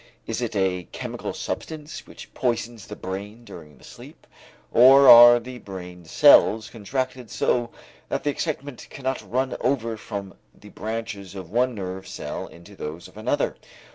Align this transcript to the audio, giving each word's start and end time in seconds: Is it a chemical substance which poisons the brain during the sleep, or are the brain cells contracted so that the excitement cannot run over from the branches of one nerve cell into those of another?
Is 0.25 0.41
it 0.41 0.55
a 0.55 0.85
chemical 0.91 1.31
substance 1.31 2.07
which 2.07 2.33
poisons 2.33 2.87
the 2.87 2.95
brain 2.95 3.45
during 3.45 3.77
the 3.77 3.83
sleep, 3.83 4.25
or 4.71 5.07
are 5.07 5.39
the 5.39 5.59
brain 5.59 6.05
cells 6.05 6.71
contracted 6.71 7.29
so 7.29 7.69
that 8.09 8.23
the 8.23 8.31
excitement 8.31 8.87
cannot 8.89 9.21
run 9.21 9.55
over 9.61 9.97
from 9.97 10.33
the 10.59 10.69
branches 10.69 11.35
of 11.35 11.51
one 11.51 11.75
nerve 11.75 12.07
cell 12.07 12.47
into 12.47 12.75
those 12.75 13.07
of 13.07 13.15
another? 13.15 13.57